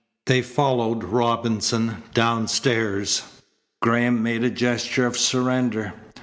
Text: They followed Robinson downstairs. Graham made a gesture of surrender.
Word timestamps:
They 0.25 0.41
followed 0.41 1.03
Robinson 1.03 2.01
downstairs. 2.15 3.21
Graham 3.83 4.23
made 4.23 4.43
a 4.43 4.49
gesture 4.49 5.05
of 5.05 5.15
surrender. 5.15 5.93